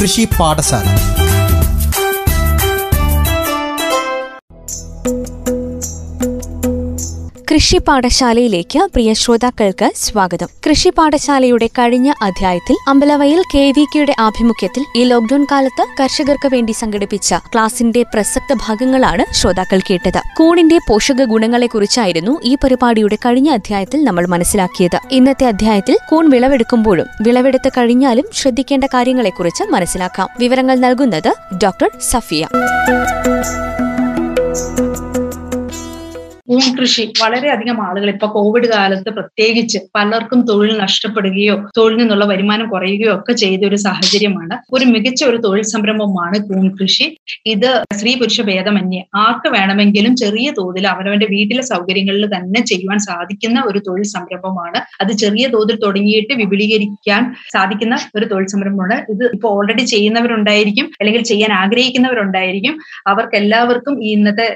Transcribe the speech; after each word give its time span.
കൃഷി 0.00 0.28
പാഠശാല. 0.40 0.86
കൃഷി 7.58 7.78
പാഠശാലയിലേക്ക് 7.78 8.78
പ്രിയ 8.78 9.12
ശ്രോതാക്കൾക്ക് 9.12 9.92
സ്വാഗതം. 9.96 10.48
കൃഷി 10.70 10.88
പാഠശാലയുടെ 10.88 11.66
കഴിഞ്ഞ 11.66 12.12
അധ്യായത്തിൽ 12.22 12.76
അമ്പലവയൽ 12.88 13.42
കെ 13.54 13.72
വി 13.76 13.84
കെയുടെ 13.84 14.14
ആഭിമുഖ്യത്തിൽ 14.18 14.84
ഈ 14.96 15.04
ലോക്ഡൌൺ 15.04 15.46
കാലത്ത് 15.52 16.02
കർഷകർക്ക് 16.02 16.48
വേണ്ടി 16.52 16.72
സംഘടിപ്പിച്ച 16.72 17.34
ക്ലാസിന്റെ 17.34 18.02
പ്രസക്ത 18.02 18.54
ഭാഗങ്ങളാണ് 18.54 19.34
ശ്രോതാക്കൾ 19.34 19.80
കേട്ടത്. 19.90 20.22
കൂണിന്റെ 20.36 20.78
പോഷക 20.88 21.24
ഗുണങ്ങളെക്കുറിച്ചായിരുന്നു 21.24 22.40
ഈ 22.44 22.54
പരിപാടിയുടെ 22.54 23.16
കഴിഞ്ഞ 23.16 23.50
അധ്യായത്തിൽ 23.50 24.04
നമ്മൾ 24.04 24.26
മനസ്സിലാക്കിയത്. 24.26 25.00
ഇന്നത്തെ 25.10 25.46
അധ്യായത്തിൽ 25.46 25.98
കൂൺ 26.10 26.30
വിളവെടുക്കുമ്പോഴും 26.30 27.06
വിളവെടുത്ത് 27.22 27.68
കഴിഞ്ഞാലും 27.68 28.24
ശ്രദ്ധിക്കേണ്ട 28.34 28.84
കാര്യങ്ങളെക്കുറിച്ച് 28.84 29.64
മനസ്സിലാക്കാം. 29.64 30.28
വിവരങ്ങൾ 30.38 30.76
നൽകുന്നത് 30.76 31.34
ഡോക്ടർ 31.56 31.90
സഫിയ. 32.10 32.46
പൂൺ 36.48 36.66
കൃഷി 36.76 37.02
വളരെയധികം 37.20 37.78
ആളുകൾ 37.86 38.10
ഇപ്പൊ 38.10 38.26
കോവിഡ് 38.26 38.68
കാലത്ത് 38.68 39.10
പ്രത്യേകിച്ച് 39.10 39.78
പലർക്കും 39.94 40.40
തൊഴിൽ 40.46 40.78
നഷ്ടപ്പെടുകയോ 40.78 41.56
തൊഴിൽ 41.76 41.96
നിന്നുള്ള 41.96 42.24
വരുമാനം 42.24 42.68
കുറയുകയോ 42.68 43.10
ഒക്കെ 43.16 43.32
ചെയ്ത 43.32 43.62
ഒരു 43.64 43.76
സാഹചര്യമാണ്. 43.76 44.54
ഒരു 44.72 44.84
മികച്ച 44.84 45.24
ഒരു 45.24 45.36
തൊഴിൽ 45.36 45.62
സംരംഭമാണ് 45.62 46.38
കൂൺ 46.38 46.76
കൃഷി 46.78 47.06
ഇത് 47.46 47.68
സ്ത്രീ 47.94 48.14
പുരുഷ 48.14 48.40
ഭേദമന്യേ 48.40 49.02
ആർക്ക് 49.16 49.48
വേണമെങ്കിലും 49.48 50.16
ചെറിയ 50.16 50.50
തോതിൽ 50.58 50.86
അവനവന്റെ 50.86 51.26
വീട്ടിലെ 51.26 51.62
സൗകര്യങ്ങളിൽ 51.62 52.26
തന്നെ 52.36 52.60
ചെയ്യുവാൻ 52.64 52.98
സാധിക്കുന്ന 52.98 53.58
ഒരു 53.66 53.78
തൊഴിൽ 53.78 54.06
സംരംഭമാണ്. 54.14 54.80
അത് 55.00 55.12
ചെറിയ 55.12 55.48
തോതിൽ 55.48 55.78
തുടങ്ങിയിട്ട് 55.84 56.32
വിപുലീകരിക്കാൻ 56.34 57.34
സാധിക്കുന്ന 57.54 57.98
ഒരു 58.16 58.26
തൊഴിൽ 58.26 58.46
സംരംഭമാണ്. 58.46 58.98
ഇത് 59.12 59.24
ഇപ്പോൾ 59.34 59.48
ഓൾറെഡി 59.48 59.84
ചെയ്യുന്നവരുണ്ടായിരിക്കും 59.84 60.88
അല്ലെങ്കിൽ 61.00 61.22
ചെയ്യാൻ 61.22 61.52
ആഗ്രഹിക്കുന്നവരുണ്ടായിരിക്കും. 61.52 62.74
അവർക്ക് 63.06 63.36
എല്ലാവർക്കും 63.36 63.94
ഈ 64.04 64.10
ഇന്നത്തെ 64.12 64.48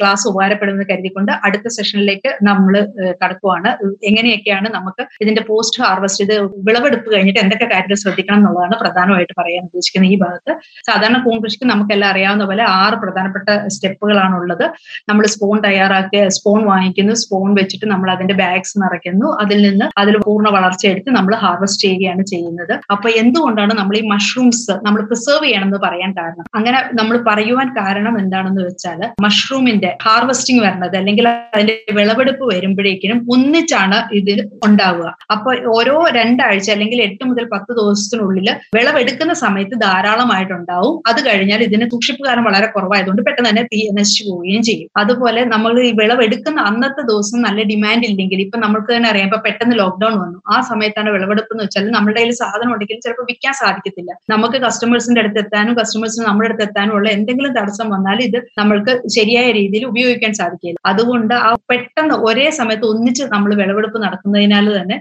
ക്ലാസ് 0.00 0.28
ഉപകാരപ്പെടുമെന്ന് 0.28 0.86
കരുതിക്കൊണ്ട് 0.92 1.32
അടുത്ത 1.46 1.68
സെഷനിലേക്ക് 1.76 2.30
നമ്മൾ 2.48 2.74
കടക്കുവാണ്. 3.22 3.70
എങ്ങനെയൊക്കെയാണ് 4.10 4.68
നമുക്ക് 4.76 5.02
ഇതിന്റെ 5.22 5.42
പോസ്റ്റ് 5.50 5.80
ഹാർവസ്റ്റ് 5.84 6.24
ഇത് 6.26 6.34
വിളവെടുപ്പ് 6.68 7.08
കഴിഞ്ഞിട്ട് 7.14 7.40
എന്തൊക്കെ 7.44 7.66
കാര്യങ്ങൾ 7.72 7.98
ശ്രദ്ധിക്കണം 8.04 8.38
എന്നുള്ളതാണ് 8.40 8.76
പ്രധാനമായിട്ട് 8.82 9.34
പറയാൻ 9.40 9.62
ഉദ്ദേശിക്കുന്നത് 9.68 10.12
ഈ 10.14 10.18
ഭാഗത്ത്. 10.24 10.52
സാധാരണ 10.88 11.18
കൂൺ 11.26 11.38
കൃഷിക്ക് 11.44 11.68
നമുക്കെല്ലാം 11.72 12.10
അറിയാവുന്ന 12.12 12.44
പോലെ 12.50 12.64
ആറ് 12.80 12.98
പ്രധാനപ്പെട്ട 13.04 13.48
സ്റ്റെപ്പുകളാണ് 13.76 14.34
ഉള്ളത് 14.40 14.66
നമ്മൾ 15.10 15.24
സ്പോൺ 15.34 15.56
തയ്യാറാക്കി 15.66 16.20
സ്പോൺ 16.36 16.60
വാങ്ങിക്കുന്നു 16.72 17.14
സ്പോൺ 17.22 17.48
വെച്ചിട്ട് 17.60 17.86
നമ്മൾ 17.92 18.08
അതിന്റെ 18.14 18.36
ബാഗ്സ് 18.42 18.76
നിറയ്ക്കുന്നു. 18.82 19.28
അതിൽ 19.42 19.58
നിന്ന് 19.68 19.86
അതിൽ 20.02 20.16
പൂർണ 20.26 20.48
വളർച്ച 20.56 20.84
എടുത്ത് 20.92 21.10
നമ്മൾ 21.18 21.32
ഹാർവസ്റ്റ് 21.44 21.82
ചെയ്യുകയാണ് 21.84 22.22
ചെയ്യുന്നത്. 22.32 22.74
അപ്പൊ 22.94 23.08
എന്തുകൊണ്ടാണ് 23.22 23.72
നമ്മൾ 23.80 23.94
ഈ 24.00 24.02
മഷ്റൂംസ് 24.14 24.74
നമ്മൾ 24.86 25.00
പ്രിസർവ് 25.10 25.44
ചെയ്യണമെന്ന് 25.46 25.80
പറയാൻ 25.86 26.10
കാരണം? 26.20 26.44
അങ്ങനെ 26.58 26.78
നമ്മൾ 27.00 27.16
പറയുവാൻ 27.28 27.68
കാരണം 27.80 28.14
എന്താണെന്ന് 28.22 28.62
വെച്ചാൽ 28.68 29.00
മഷ്റൂമിന്റെ 29.26 29.90
ഹാർവസ്റ്റിംഗ് 30.06 30.62
വരുന്നത് 30.66 30.96
അല്ലെങ്കിൽ 31.00 31.27
അതിന്റെ 31.54 31.74
വിളവെടുപ്പ് 31.98 32.44
വരുമ്പോഴേക്കിനും 32.54 33.18
ഒന്നിച്ചാണ് 33.34 33.98
ഇത് 34.20 34.32
ഉണ്ടാവുക. 34.66 35.08
അപ്പൊ 35.30 35.50
ഓരോ 35.76 35.96
രണ്ടാഴ്ച 36.18 36.68
അല്ലെങ്കിൽ 36.70 37.02
എട്ട് 37.02 37.22
മുതൽ 37.24 37.44
പത്ത് 37.54 37.72
ദിവസത്തിനുള്ളിൽ 37.80 38.48
വിളവെടുക്കുന്ന 38.76 39.32
സമയത്ത് 39.44 39.76
ധാരാളമായിട്ടുണ്ടാവും. 39.86 40.94
അത് 41.10 41.20
കഴിഞ്ഞാൽ 41.28 41.62
ഇതിന് 41.62 41.86
സൂക്ഷിപ്പുകാരം 41.90 42.44
വളരെ 42.44 42.66
കുറവായതുകൊണ്ട് 42.66 43.22
പെട്ടെന്ന് 43.26 43.50
തന്നെ 43.50 43.64
തീ 43.72 43.80
നശിച്ചു 43.98 44.22
പോവുകയും 44.30 44.62
ചെയ്യും. 44.62 44.88
അതുപോലെ 44.96 45.44
നമ്മൾ 45.54 45.72
ഈ 45.88 45.92
വിളവെടുക്കുന്ന 45.92 46.60
അന്നത്തെ 46.70 47.02
ദിവസം 47.10 47.38
നല്ല 47.42 47.60
ഡിമാൻഡ് 47.62 48.06
ഇല്ലെങ്കിൽ 48.10 48.40
ഇപ്പൊ 48.46 48.58
നമുക്ക് 48.58 48.90
തന്നെ 48.96 49.08
അറിയാം 49.10 49.28
ഇപ്പൊ 49.30 49.40
പെട്ടെന്ന് 49.46 49.76
ലോക്ക്ഡൌൺ 49.78 50.14
വന്നു. 50.22 50.38
ആ 50.54 50.58
സമയത്താണ് 50.70 51.08
വിളവെടുപ്പ് 51.16 51.52
എന്ന് 51.54 51.64
വെച്ചാൽ 51.64 51.90
നമ്മുടെ 51.96 52.16
കയ്യിൽ 52.18 52.34
സാധനം 52.42 52.72
ഉണ്ടെങ്കിൽ 52.72 53.00
ചിലപ്പോൾ 53.04 53.26
വിൽക്കാൻ 53.30 53.54
സാധിക്കത്തില്ല. 53.62 54.10
നമുക്ക് 54.30 54.58
കസ്റ്റമേഴ്സിന്റെ 54.66 55.20
അടുത്ത് 55.20 55.40
എത്താനും 55.44 55.74
കസ്റ്റമേഴ്സിന് 55.80 56.26
നമ്മുടെ 56.26 56.48
അടുത്ത് 56.48 56.64
എത്താനും 56.68 56.94
ഉള്ള 56.94 57.08
എന്തെങ്കിലും 57.10 57.52
തടസ്സം 57.52 57.88
വന്നാൽ 57.90 58.18
ഇത് 58.28 58.38
നമ്മൾക്ക് 58.58 58.94
ശരിയായ 59.16 59.46
രീതിയിൽ 59.52 59.84
ഉപയോഗിക്കാൻ 59.86 60.32
സാധിക്കില്ല. 60.32 60.78
അതുകൊണ്ട് 60.86 61.17
ആ 61.48 61.50
പെട്ടെന്ന് 61.70 62.14
ഒരേ 62.28 62.46
സമയത്ത് 62.58 62.86
ഒന്നിച്ച് 62.92 63.24
നമ്മൾ 63.34 63.50
വിളവെടുപ്പ് 63.60 63.98
നടക്കുന്നതിനാൽ 64.04 64.66
തന്നെ 64.78 64.96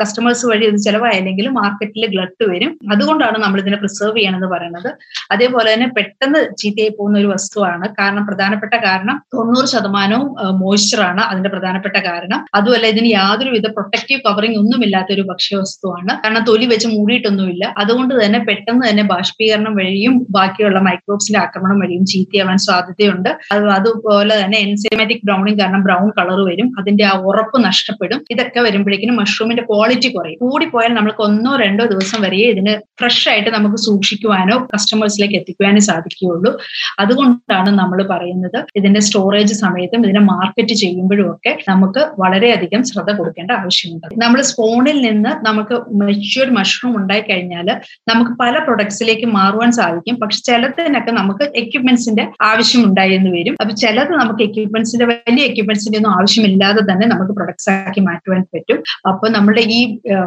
കസ്റ്റമേഴ്സ് 0.00 0.44
വഴി 0.50 0.64
ഇത് 0.70 0.78
ചിലവായില്ലെങ്കിൽ 0.86 1.46
മാർക്കറ്റിൽ 1.58 2.04
ഗ്ലട്ട് 2.14 2.44
വരും. 2.52 2.72
അതുകൊണ്ടാണ് 2.94 3.38
നമ്മൾ 3.44 3.58
ഇതിനെ 3.64 3.78
പ്രിസർവ് 3.82 4.16
ചെയ്യണമെന്ന് 4.18 4.48
പറയുന്നത് 4.54 4.90
അതേപോലെ 5.34 5.68
തന്നെ 5.74 5.88
പെട്ടെന്ന് 5.96 6.40
ചീത്തയായി 6.60 6.92
പോകുന്ന 6.98 7.18
ഒരു 7.22 7.28
വസ്തുവാണ്. 7.34 7.86
കാരണം 8.00 8.24
പ്രധാനപ്പെട്ട 8.28 8.74
കാരണം 8.86 9.16
തൊണ്ണൂറ് 9.36 9.68
ശതമാനവും 9.74 10.28
മോയ്സ്ചറാണ് 10.62 11.22
അതിന്റെ 11.30 11.50
പ്രധാനപ്പെട്ട 11.54 11.98
കാരണം. 12.08 12.40
അതുമല്ല 12.60 12.86
ഇതിന് 12.94 13.10
യാതൊരുവിധ 13.18 13.66
പ്രൊട്ടക്റ്റീവ് 13.76 14.20
കവറിംഗ് 14.26 14.58
ഒന്നുമില്ലാത്ത 14.62 15.10
ഒരു 15.16 15.24
ഭക്ഷ്യവസ്തുവാണ് 15.30 16.12
കാരണം 16.24 16.44
തൊലി 16.50 16.66
വെച്ച് 16.72 16.88
മൂടിയിട്ടൊന്നുമില്ല. 16.96 17.64
അതുകൊണ്ട് 17.82 18.14
തന്നെ 18.22 18.40
പെട്ടെന്ന് 18.48 18.84
തന്നെ 18.88 19.04
ബാഷ്പീകരണം 19.12 19.74
വഴിയും 19.80 20.14
ബാക്കിയുള്ള 20.38 20.80
മൈക്രോബ്സിന്റെ 20.88 21.40
ആക്രമണം 21.44 21.78
വഴിയും 21.82 22.04
ചീത്തയാവാൻ 22.12 22.58
സാധ്യതയുണ്ട്. 22.68 23.30
അതുപോലെ 23.78 24.34
തന്നെ 24.42 24.58
എൻസൈമാറ്റിക് 24.66 25.24
ബ്രൗണിങ് 25.28 25.59
കാരണം 25.60 25.82
ബ്രൗൺ 25.82 26.10
കളർ 26.18 26.40
വരും 26.50 26.72
അതിന്റെ 26.78 27.04
ആ 27.04 27.12
ഉറപ്പ് 27.18 27.64
നഷ്ടപ്പെടും. 27.64 28.24
ഇതൊക്കെ 28.30 28.60
വരുമ്പോഴേക്കും 28.60 29.16
മഷ്റൂമിന്റെ 29.16 29.62
ക്വാളിറ്റി 29.62 30.08
കുറയും. 30.08 30.38
കൂടി 30.40 30.66
പോയാൽ 30.66 30.94
നമുക്ക് 30.94 31.22
ഒന്നോ 31.22 31.56
രണ്ടോ 31.56 31.84
ദിവസം 31.84 32.22
വരെ 32.22 32.36
ഇതിന് 32.36 32.74
ഫ്രഷ് 33.00 33.28
ആയിട്ട് 33.28 33.50
നമുക്ക് 33.50 33.76
സൂക്ഷിക്കുവാനോ 33.76 34.68
കസ്റ്റമേഴ്സിലേക്ക് 34.74 35.34
എത്തിക്കുവാനോ 35.34 35.78
സാധിക്കുകയുള്ളൂ. 35.78 36.52
അതുകൊണ്ടാണ് 36.98 37.70
നമ്മൾ 37.78 38.06
പറയുന്നത് 38.10 38.58
ഇതിന്റെ 38.76 39.00
സ്റ്റോറേജ് 39.00 39.54
സമയത്തും 39.54 40.04
ഇതിനെ 40.04 40.20
മാർക്കറ്റ് 40.20 40.74
ചെയ്യുമ്പോഴും 40.74 41.30
ഒക്കെ 41.30 41.58
നമുക്ക് 41.68 42.10
വളരെയധികം 42.18 42.84
ശ്രദ്ധ 42.84 43.10
കൊടുക്കേണ്ട 43.10 43.50
ആവശ്യമുണ്ട്. 43.52 44.06
നമ്മൾ 44.24 44.42
സ്പോണിൽ 44.42 45.00
നിന്ന് 45.02 45.30
നമുക്ക് 45.46 45.74
മെച്യൂർഡ് 46.02 46.50
മഷ്റൂം 46.50 46.96
ഉണ്ടായി 46.96 47.20
കഴിഞ്ഞാൽ 47.20 47.68
നമുക്ക് 48.08 48.30
പല 48.30 48.58
പ്രൊഡക്ട്സിലേക്ക് 48.58 49.26
മാറുവാൻ 49.26 49.72
സാധിക്കും. 49.72 50.16
പക്ഷെ 50.20 50.40
ചിലതിനൊക്കെ 50.46 51.10
നമുക്ക് 51.10 51.44
എക്യുപ്മെന്റ്സിന്റെ 51.56 52.26
ആവശ്യം 52.42 52.84
ഉണ്ടായി 52.84 53.12
എന്ന് 53.12 53.30
വരും. 53.30 53.56
അപ്പൊ 53.60 53.74
ചിലത് 53.74 54.12
നമുക്ക് 54.12 54.42
എക്യുപ്മെന്റ്സിന്റെ 54.42 55.06
വലിയ 55.06 55.44
എക്യുപ്മെന്റ്സിന്റെ 55.50 55.98
ഒന്നും 56.00 56.12
ആവശ്യമില്ലാതെ 56.16 56.82
തന്നെ 56.90 57.06
നമുക്ക് 57.12 57.34
പ്രൊഡക്ട്സ് 57.38 57.70
ആക്കി 57.72 58.02
മാറ്റുവാൻ 58.08 58.42
പറ്റും. 58.54 58.78
അപ്പൊ 59.10 59.26
നമ്മുടെ 59.36 59.62
ഈ 59.76 59.80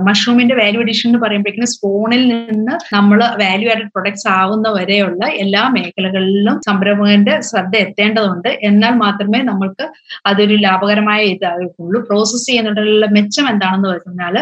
മഷ്റൂമിന്റെ 0.07 0.55
വാല്യൂ 0.61 0.81
അഡീഷൻ 0.83 1.07
എന്ന് 1.09 1.21
പറയുമ്പോഴേക്കും 1.25 1.69
സ്പോണിൽ 1.73 2.23
നിന്ന് 2.33 2.73
നമ്മൾ 2.95 3.19
വാല്യൂ 3.43 3.67
ആഡഡ് 3.73 3.91
പ്രൊഡക്ട്സ് 3.95 4.27
ആവുന്ന 4.39 4.67
വരെയുള്ള 4.77 5.23
എല്ലാ 5.43 5.63
മേഖലകളിലും 5.75 6.55
സംരംഭകന്റെ 6.67 7.35
ശ്രദ്ധ 7.49 7.73
എത്തേണ്ടതുണ്ട്. 7.85 8.49
എന്നാൽ 8.69 8.93
മാത്രമേ 9.03 9.41
നമ്മൾക്ക് 9.49 9.85
അതൊരു 10.29 10.55
ലാഭകരമായ 10.65 11.21
ഇതാകുള്ളൂ 11.33 11.99
പ്രോസസ്സ് 12.09 12.47
ചെയ്യുന്നതിനുള്ള 12.49 13.05
മെച്ചം 13.17 13.45
എന്താണെന്ന് 13.53 13.89
പറഞ്ഞാൽ 13.93 14.35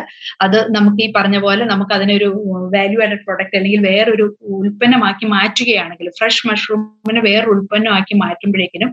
അത് 0.46 0.58
നമുക്ക് 0.76 1.02
ഈ 1.06 1.08
പറഞ്ഞ 1.18 1.38
പോലെ 1.46 1.64
നമുക്ക് 1.72 1.94
അതിനൊരു 1.98 2.30
വാല്യൂ 2.76 3.00
ആഡഡ് 3.06 3.24
പ്രൊഡക്റ്റ് 3.28 3.58
അല്ലെങ്കിൽ 3.60 3.82
വേറൊരു 3.90 4.26
ഉൽപ്പന്നമാക്കി 4.62 5.26
മാറ്റുകയാണെങ്കിൽ 5.36 6.10
ഫ്രഷ് 6.20 6.46
മഷ്റൂമിനെ 6.50 7.22
വേറൊരു 7.30 7.54
ഉൽപ്പന്നമാക്കി 7.56 8.16
മാറ്റുമ്പോഴേക്കിനും 8.24 8.92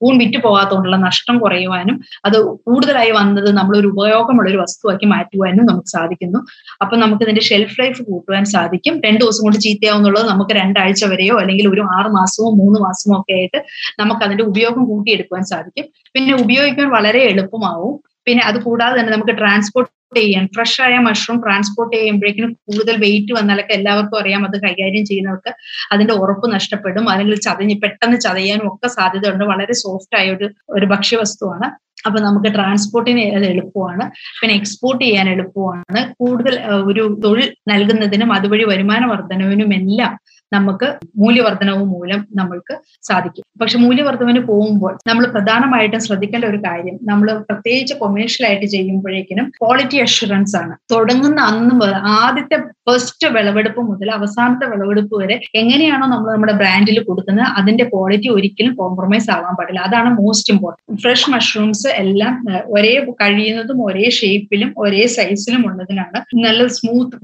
കൂൺ 0.00 0.14
വിറ്റ് 0.22 0.38
പോകാത്തതുകൊണ്ടുള്ള 0.46 0.98
നഷ്ടം 1.12 1.36
കുറയുവാനും 1.38 1.96
അത് 2.24 2.36
കൂടുതലായി 2.66 3.10
വന്നത് 3.10 3.50
നമ്മളൊരു 3.56 3.88
ഉപയോഗമുള്ള 3.94 4.48
ഒരു 4.50 4.58
വസ്തുവാക്കി 4.58 5.06
മാറ്റുവാനും 5.06 5.64
നമുക്ക് 5.66 5.90
സാധിക്കുന്നു. 5.96 6.38
അപ്പൊ 6.82 6.94
നമുക്ക് 6.96 7.22
ഇതിന്റെ 7.22 7.44
ഷെൽഫ് 7.50 7.76
ലൈഫ് 7.80 8.02
കൂട്ടുവാൻ 8.02 8.44
സാധിക്കും. 8.54 8.94
രണ്ടു 9.06 9.20
ദിവസം 9.24 9.42
കൊണ്ട് 9.42 9.58
ചീത്തയാവുന്നുള്ളത് 9.58 10.26
നമുക്ക് 10.28 10.52
രണ്ടാഴ്ച 10.52 11.04
വരെയോ 11.04 11.34
അല്ലെങ്കിൽ 11.42 11.68
ഒരു 11.68 11.82
ആറ് 11.96 12.10
മാസമോ 12.18 12.48
മൂന്ന് 12.60 12.80
മാസമോ 12.80 13.14
ഒക്കെ 13.20 13.32
ആയിട്ട് 13.32 13.58
നമുക്ക് 14.00 14.24
അതിന്റെ 14.26 14.44
ഉപയോഗം 14.44 14.84
കൂട്ടിയെടുക്കുവാൻ 14.84 15.44
സാധിക്കും. 15.44 15.86
പിന്നെ 16.14 16.34
ഉപയോഗിക്കാൻ 16.44 16.88
വളരെ 16.96 17.22
എളുപ്പമാവും. 17.32 17.94
പിന്നെ 18.26 18.42
അത് 18.44 18.58
കൂടാതെ 18.62 18.94
തന്നെ 18.98 19.12
നമുക്ക് 19.12 19.34
ട്രാൻസ്പോർട്ട് 19.38 19.90
ചെയ്യാൻ. 20.16 20.48
ഫ്രഷ് 20.56 20.82
ആയ 20.82 20.98
മഷ്റൂം 20.98 21.42
ട്രാൻസ്പോർട്ട് 21.44 21.96
ചെയ്യുമ്പോഴേക്കും 21.96 22.52
കൂടുതൽ 22.52 22.96
വെയിറ്റ് 22.96 23.32
വന്നാലൊക്കെ 23.32 23.72
എല്ലാവർക്കും 23.72 24.18
അറിയാം 24.20 24.44
അത് 24.44 24.56
കൈകാര്യം 24.62 25.04
ചെയ്യുന്നവർക്ക് 25.06 25.52
അതിന്റെ 25.92 26.14
ഉറപ്പ് 26.14 26.54
നഷ്ടപ്പെടും. 26.54 27.10
അല്ലെങ്കിൽ 27.10 27.36
ചതഞ്ഞ് 27.36 27.76
പെട്ടെന്ന് 27.82 28.20
ചതയാനും 28.20 28.74
ഒക്കെ 28.74 28.88
സാധ്യതയുണ്ട്. 28.88 29.44
വളരെ 29.44 29.72
സോഫ്റ്റ് 29.72 30.16
ആയ 30.16 30.30
ഒരു 30.36 30.48
ഒരു 30.70 30.86
ഭക്ഷ്യവസ്തുവാണ്. 30.86 31.68
അപ്പൊ 32.06 32.20
നമുക്ക് 32.20 32.54
ട്രാൻസ്പോർട്ടിന് 32.54 33.20
എളുപ്പമാണ്. 33.20 34.04
പിന്നെ 34.40 34.54
എക്സ്പോർട്ട് 34.56 35.04
ചെയ്യാൻ 35.04 35.28
എളുപ്പമാണ്. 35.28 36.12
കൂടുതൽ 36.18 36.54
ഒരു 36.90 37.18
തൊഴിൽ 37.24 37.54
നൽകുന്നതിനും 37.68 38.32
അതുവഴി 38.32 38.64
വരുമാന 38.64 39.06
വർധനവിനും 39.06 39.74
എല്ലാം 39.74 40.14
നമുക്ക് 40.56 40.88
മൂല്യവർദ്ധനവ് 41.22 41.84
മൂലം 41.94 42.20
നമ്മൾക്ക് 42.38 42.74
സാധിക്കും. 43.08 43.44
പക്ഷെ 43.60 43.78
മൂല്യവർദ്ധനവിന് 43.84 44.42
പോകുമ്പോൾ 44.50 44.92
നമ്മൾ 45.08 45.24
പ്രധാനമായിട്ടും 45.34 46.00
ശ്രദ്ധിക്കേണ്ട 46.06 46.46
ഒരു 46.52 46.58
കാര്യം 46.66 46.96
നമ്മൾ 47.10 47.28
പ്രത്യേകിച്ച് 47.48 47.94
കൊമേഴ്ഷ്യൽ 48.02 48.44
ആയിട്ട് 48.48 48.66
ചെയ്യുമ്പോഴേക്കിനും 48.74 49.46
ക്വാളിറ്റി 49.58 49.98
അഷുറൻസ് 50.06 50.56
ആണ്. 50.62 50.74
തുടങ്ങുന്ന 50.94 51.40
അന്ന് 51.50 51.74
മുതൽ 51.80 51.96
ആദ്യത്തെ 52.18 52.58
ഫസ്റ്റ് 52.88 53.26
വിളവെടുപ്പ് 53.34 53.80
മുതൽ 53.90 54.08
അവസാനത്തെ 54.18 54.66
വിളവെടുപ്പ് 54.72 55.14
വരെ 55.22 55.36
എങ്ങനെയാണോ 55.60 56.06
നമ്മൾ 56.14 56.28
നമ്മുടെ 56.34 56.54
ബ്രാൻഡിൽ 56.62 56.98
കൊടുക്കുന്നത് 57.08 57.46
അതിന്റെ 57.60 57.84
ക്വാളിറ്റി 57.92 58.28
ഒരിക്കലും 58.36 58.72
കോംപ്രമൈസ് 58.80 59.30
ആവാൻ 59.36 59.54
പാടില്ല. 59.58 59.82
അതാണ് 59.88 60.10
മോസ്റ്റ് 60.20 60.52
ഇമ്പോർട്ടന്റ് 60.54 61.00
ഫ്രഷ് 61.04 61.30
മഷ്റൂംസ് 61.34 61.88
എല്ലാം 62.02 62.34
ഒരേ 62.76 62.94
കഴിയുന്നതും 63.22 63.78
ഒരേ 63.86 64.06
ഷേപ്പിലും 64.18 64.70
ഒരേ 64.84 65.04
സൈസിലും 65.16 65.62
ഉള്ളതിനാണ് 65.68 66.18
നല്ല 66.44 66.66
സ്മൂത്ത് 66.78 67.16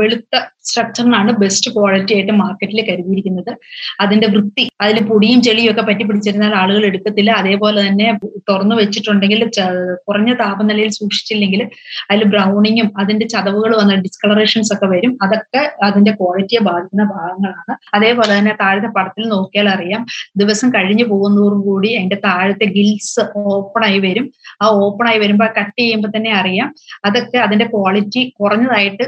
വെളുത്ത 0.00 0.34
സ്ട്രക്ചറിനാണ് 0.68 1.30
ബെസ്റ്റ് 1.42 1.70
ക്വാളിറ്റി 1.74 2.12
ആയിട്ട് 2.16 2.34
മാർക്കറ്റിൽ 2.42 2.80
കരുതിയിരിക്കുന്നത്. 2.88 3.52
അതിന്റെ 4.02 4.28
വൃത്തി 4.34 4.64
അതിൽ 4.84 4.98
പൊടിയും 5.10 5.40
ചെളിയും 5.46 5.70
ഒക്കെ 5.72 5.82
പറ്റി 5.88 6.04
പിടിച്ചിരുന്നാൽ 6.08 6.54
ആളുകൾ 6.62 6.84
എടുക്കത്തില്ല. 6.90 7.30
അതേപോലെ 7.42 7.78
തന്നെ 7.86 8.08
തുറന്നു 8.50 8.74
വെച്ചിട്ടുണ്ടെങ്കിൽ 8.80 9.42
കുറഞ്ഞ 10.08 10.30
താപനിലയിൽ 10.42 10.92
സൂക്ഷിച്ചില്ലെങ്കിൽ 10.98 11.62
അതിൽ 12.10 12.24
ബ്രൗണിങ്ങും 12.34 12.88
അതിന്റെ 13.02 13.26
ചതവുകൾ 13.34 13.72
വന്ന 13.80 13.94
ഡിസ്കളറേഷൻസ് 14.06 14.72
ഒക്കെ 14.76 14.88
വരും. 14.94 15.12
അതൊക്കെ 15.24 15.62
അതിന്റെ 15.88 16.12
ക്വാളിറ്റിയെ 16.20 16.60
ബാധിക്കുന്ന 16.68 17.04
ഭാഗങ്ങളാണ്. 17.14 17.74
അതേപോലെ 17.96 18.32
തന്നെ 18.38 18.54
താഴത്തെ 18.62 18.90
പടത്തിൽ 18.96 19.24
നോക്കിയാൽ 19.34 19.68
അറിയാം 19.68 20.02
ദിവസം 20.36 20.68
കഴിഞ്ഞു 20.74 21.04
പോകുന്നതോറും 21.12 21.60
കൂടി 21.68 21.90
അതിന്റെ 21.96 22.18
താഴത്തെ 22.26 22.66
ഗിൽസ് 22.76 23.22
ഓപ്പൺ 23.54 23.84
ആയി 23.84 23.98
വരും. 23.98 24.26
ആ 24.62 24.66
ഓപ്പൺ 24.84 25.06
ആയി 25.10 25.18
വരുമ്പോൾ 25.18 25.48
കട്ട് 25.58 25.78
ചെയ്യുമ്പോൾ 25.80 26.10
തന്നെ 26.16 26.32
അറിയാം 26.40 26.68
അതൊക്കെ 27.04 27.38
അതിന്റെ 27.38 27.66
ക്വാളിറ്റി 27.74 28.22
കുറഞ്ഞതായിട്ട് 28.40 29.04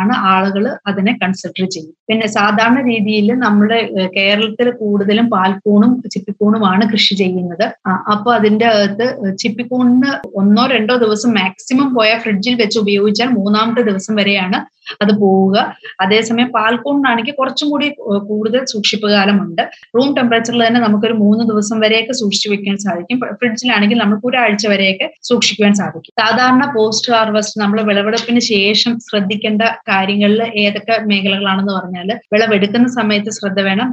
ആണ് 0.00 0.14
ആളുകൾ 0.32 0.64
അതിനെ 0.96 1.12
കൺസിഡർ 1.22 1.64
ചെയ്യും. 1.74 1.94
പിന്നെ 2.08 2.26
സാധാരണ 2.36 2.80
രീതിയിൽ 2.90 3.28
നമ്മുടെ 3.44 3.78
കേരളത്തിൽ 4.16 4.68
കൂടുതലും 4.80 5.26
പാൽക്കൂണും 5.36 5.92
ചിപ്പിക്കൂണുമാണ് 6.14 6.84
കൃഷി 6.92 7.14
ചെയ്യുന്നത്. 7.22 7.66
അപ്പൊ 8.14 8.30
അതിന്റെ 8.38 8.66
അകത്ത് 8.66 9.06
ചിപ്പിക്കൂണിന് 9.42 10.12
ഒന്നോ 10.42 10.64
രണ്ടോ 10.74 10.96
ദിവസം 11.04 11.32
മാക്സിമം 11.40 11.90
പോയ 11.94 12.10
ഫ്രിഡ്ജിൽ 12.24 12.56
വെച്ച് 12.62 12.78
ഉപയോഗിച്ചാൽ 12.84 13.30
മൂന്നാമത്തെ 13.38 13.84
ദിവസം 13.90 14.14
വരെയാണ് 14.22 14.60
അത് 15.02 15.12
പോവുക. 15.22 15.56
അതേസമയം 16.04 16.48
പാൽക്കൂണിനാണെങ്കിൽ 16.56 17.34
കുറച്ചും 17.40 17.68
കൂടി 17.72 17.88
കൂടുതൽ 18.30 18.62
സൂക്ഷിപ്പ് 18.72 19.08
കാലമുണ്ട് 19.14 19.62
റൂം 19.96 20.10
ടെമ്പറേച്ചറിൽ 20.18 20.62
തന്നെ 20.66 20.80
നമുക്കൊരു 20.86 21.16
മൂന്ന് 21.22 21.44
ദിവസം 21.50 21.76
വരെയൊക്കെ 21.84 22.14
സൂക്ഷിച്ചു 22.20 22.50
വെക്കാൻ 22.52 22.76
സാധിക്കും. 22.86 23.18
ഫ്രിഡ്ജിലാണെങ്കിൽ 23.40 23.98
നമുക്ക് 24.04 24.26
ഒരാഴ്ച 24.30 24.66
വരെയൊക്കെ 24.72 25.08
സൂക്ഷിക്കുവാൻ 25.30 25.74
സാധിക്കും. 25.80 26.12
സാധാരണ 26.22 26.64
പോസ്റ്റ് 26.76 27.12
ഹാർവസ്റ്റ് 27.14 27.60
നമ്മൾ 27.62 27.78
വിളവെടുപ്പിന് 27.90 28.42
ശേഷം 28.52 28.92
ശ്രദ്ധിക്കേണ്ട 29.08 29.62
കാര്യങ്ങളിൽ 29.90 30.42
ഏതൊക്കെ 30.64 30.96
മേഖലകളാണെന്ന് 31.10 31.74
പറഞ്ഞാൽ 31.78 32.08
വിളവെടുക്കുന്ന 32.34 32.88
സമയത്ത് 32.98 33.30
ശ്രദ്ധ 33.38 33.60
വേണം. 33.68 33.88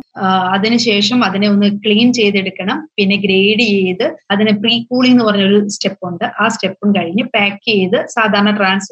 അതിനുശേഷം 0.55 1.19
അതിനെ 1.27 1.47
ഒന്ന് 1.53 1.67
ക്ലീൻ 1.85 2.07
ചെയ്തെടുക്കണം. 2.19 2.77
പിന്നെ 2.97 3.15
ഗ്രേഡ് 3.25 3.65
ചെയ്ത് 3.73 4.05
അതിന് 4.33 4.51
പ്രീ 4.63 4.75
കൂളിംഗ് 4.91 5.15
എന്ന് 5.15 5.25
പറഞ്ഞൊരു 5.29 5.59
സ്റ്റെപ്പ് 5.75 6.03
ഉണ്ട് 6.09 6.25
ആ 6.43 6.47
സ്റ്റെപ്പും 6.55 6.89
കഴിഞ്ഞ് 6.97 7.23
പാക്ക് 7.35 7.61
ചെയ്ത് 7.69 7.97
സാധാരണ 8.15 8.51
ട്രാൻസ് 8.59 8.89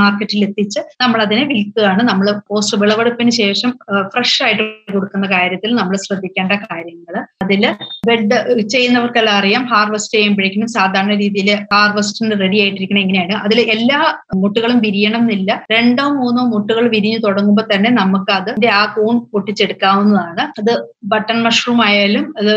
മാർക്കറ്റിൽ 0.00 0.42
എത്തിച്ച് 0.48 0.80
നമ്മൾ 1.02 1.20
അതിനെ 1.24 1.44
വിൽക്കുകയാണ്. 1.50 2.02
നമ്മൾ 2.10 2.26
പോസ്റ്റ് 2.50 2.78
വിളവെടുപ്പിന് 2.82 3.32
ശേഷം 3.40 3.70
ഫ്രഷ് 4.14 4.40
ആയിട്ട് 4.46 4.64
കൊടുക്കുന്ന 4.94 5.26
കാര്യത്തിൽ 5.34 5.70
നമ്മൾ 5.80 5.96
ശ്രദ്ധിക്കേണ്ട 6.06 6.52
കാര്യങ്ങൾ 6.68 7.14
അതിൽ 7.44 7.62
ബെഡ് 8.08 8.36
ചെയ്യുന്നവർക്കെല്ലാം 8.72 9.36
അറിയാം. 9.40 9.62
ഹാർവെസ്റ്റ് 9.72 10.14
ചെയ്യുമ്പോഴേക്കും 10.18 10.66
സാധാരണ 10.76 11.14
രീതിയിൽ 11.22 11.50
ഹാർവെസ്റ്റിന് 11.74 12.36
റെഡി 12.44 12.58
ആയിട്ടിരിക്കണം 12.62 13.00
എങ്ങനെയാണ് 13.04 13.36
അതിൽ 13.46 13.58
എല്ലാ 13.76 14.00
മുട്ടുകളും 14.42 14.78
വിരിയണം 14.86 15.22
എന്നില്ല. 15.22 15.50
രണ്ടോ 15.74 16.04
മൂന്നോ 16.20 16.42
മുട്ടുകൾ 16.54 16.84
വിരിഞ്ഞു 16.94 17.18
തുടങ്ങുമ്പോൾ 17.26 17.66
തന്നെ 17.74 17.90
നമുക്ക് 18.00 18.32
അതിന്റെ 18.38 18.68
ആ 18.80 18.82
കൂൺ 18.96 19.14
പൊട്ടിച്ചെടുക്കാവുന്നതാണ്. 19.32 20.44
അത് 20.60 20.72
ബട്ടൺ 21.12 21.38
മഷ്റൂം 21.46 21.78
ആയാലും 21.86 22.24
അത് 22.40 22.50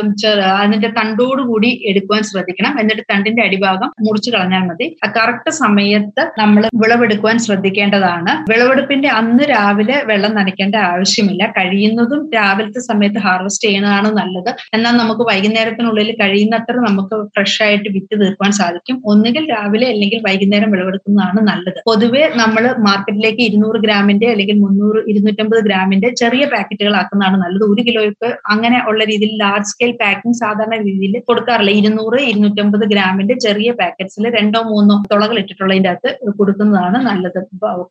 അതിന്റെ 0.62 0.90
തണ്ടോടുകൂടി 0.98 1.70
എടുക്കുവാൻ 1.90 2.24
ശ്രദ്ധിക്കണം. 2.32 2.74
എന്നിട്ട് 2.82 3.04
തണ്ടിന്റെ 3.14 3.42
അടിഭാഗം 3.48 3.90
മുറിച്ചു 4.08 4.30
കളഞ്ഞാൽ 4.32 4.64
മതി. 4.70 4.88
ആ 5.06 5.08
കറക്റ്റ് 5.18 5.52
സമയത്ത് 5.62 6.24
നമ്മൾ 6.42 6.64
വിളവെടുക്കുവാൻ 6.84 7.38
ശ്രദ്ധിക്കേണ്ടതാണ്. 7.46 8.34
വിളവെടുപ്പിന്റെ 8.56 9.10
അന്ന് 9.20 9.44
രാവിലെ 9.52 9.96
വെള്ളം 10.10 10.32
നനയ്ക്കേണ്ട 10.38 10.76
ആവശ്യമില്ല. 10.92 11.44
കഴിയുന്നതും 11.58 12.22
രാവിലത്തെ 12.36 12.82
സമയത്ത് 12.90 13.20
ഹാർവെസ്റ്റ് 13.26 13.66
ചെയ്യുന്നതാണ് 13.68 14.10
നല്ലത്. 14.20 14.52
എന്നാൽ 14.76 14.94
നമുക്ക് 15.02 15.24
വൈകുന്നേരത്തിനുള്ളിൽ 15.30 16.10
കഴിയുന്നത്ര 16.22 16.76
നമുക്ക് 16.88 17.16
ഫ്രഷ് 17.36 17.60
ആയിട്ട് 17.66 17.90
വിറ്റ് 17.96 18.16
തീർക്കാൻ 18.22 18.52
സാധിക്കും. 18.60 18.98
ഒന്നുകിൽ 19.12 19.44
രാവിലെ 19.56 19.88
അല്ലെങ്കിൽ 19.94 20.20
വൈകുന്നേരം 20.28 20.70
വിളവെടുക്കുന്നതാണ് 20.76 21.42
നല്ലത്. 21.50 21.80
പൊതുവെ 21.90 22.24
നമ്മൾ 22.42 22.64
മാർക്കറ്റിലേക്ക് 22.88 23.42
ഇരുന്നൂറ് 23.50 23.82
ഗ്രാമിന്റെ 23.86 24.30
അല്ലെങ്കിൽ 24.34 24.58
മുന്നൂറ് 24.66 25.02
ഇരുന്നൂറ്റമ്പത് 25.14 25.62
ഗ്രാമിന്റെ 25.68 26.10
ചെറിയ 26.22 26.46
പാക്കറ്റുകൾ 26.54 26.96
ആക്കുന്നതാണ് 27.02 27.40
നല്ലത്. 27.44 27.66
ഒരു 27.74 27.84
കിലോയ്ക്ക് 27.90 28.30
അങ്ങനെ 28.56 28.80
ഉള്ള 28.92 29.02
രീതിയിൽ 29.12 29.34
ലാർജ് 29.44 29.70
സ്കെയിൽ 29.74 29.94
പാക്കിംഗ് 30.04 30.40
സാധാരണ 30.44 30.78
രീതിയിൽ 30.88 31.16
കൊടുക്കാറില്ല. 31.30 31.74
ഇരുന്നൂറ് 31.82 32.20
ഇരുന്നൂറ്റമ്പത് 32.30 32.86
ഗ്രാമിന്റെ 32.94 33.38
ചെറിയ 33.48 33.70
പാക്കറ്റ്സിൽ 33.82 34.26
രണ്ടോ 34.38 34.62
മൂന്നോ 34.72 34.96
തുളകൾ 35.14 35.38
ഇട്ടിട്ടുള്ളതിന്റെ 35.44 35.92
അകത്ത് 35.94 36.12
കൊടുക്കുന്നതാണ് 36.40 36.98
നല്ലത്. 37.10 37.40